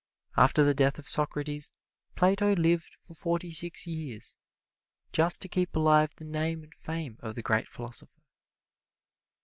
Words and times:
After 0.35 0.63
the 0.63 0.73
death 0.73 0.97
of 0.97 1.07
Socrates, 1.07 1.73
Plato 2.15 2.55
lived 2.55 2.95
for 3.01 3.13
forty 3.13 3.51
six 3.51 3.85
years, 3.85 4.39
just 5.13 5.43
to 5.43 5.47
keep 5.47 5.75
alive 5.75 6.15
the 6.15 6.25
name 6.25 6.63
and 6.63 6.73
fame 6.73 7.17
of 7.19 7.35
the 7.35 7.43
great 7.43 7.67
philosopher. 7.67 8.23